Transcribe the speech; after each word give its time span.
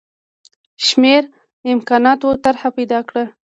شمېر 0.87 1.23
امکاناتو 1.73 2.29
طرح 2.45 2.61
پیدا 2.77 2.99
کړه. 3.09 3.23